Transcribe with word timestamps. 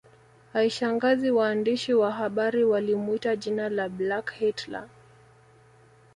Haishangazi 0.53 1.31
waandishi 1.31 1.93
wa 1.93 2.11
habari 2.11 2.63
walimwita 2.63 3.35
jina 3.35 3.69
la 3.69 3.89
Black 3.89 4.31
Hitler 4.33 4.87